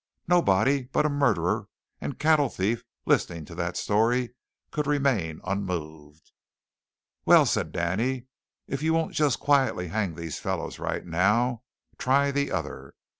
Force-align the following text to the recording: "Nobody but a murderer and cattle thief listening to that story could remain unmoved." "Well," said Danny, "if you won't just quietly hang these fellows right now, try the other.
"Nobody 0.27 0.81
but 0.85 1.05
a 1.05 1.09
murderer 1.09 1.67
and 1.99 2.17
cattle 2.17 2.49
thief 2.49 2.83
listening 3.05 3.45
to 3.45 3.53
that 3.53 3.77
story 3.77 4.33
could 4.71 4.87
remain 4.87 5.39
unmoved." 5.43 6.31
"Well," 7.23 7.45
said 7.45 7.71
Danny, 7.71 8.25
"if 8.65 8.81
you 8.81 8.95
won't 8.95 9.13
just 9.13 9.39
quietly 9.39 9.89
hang 9.89 10.15
these 10.15 10.39
fellows 10.39 10.79
right 10.79 11.05
now, 11.05 11.61
try 11.99 12.31
the 12.31 12.51
other. 12.51 12.95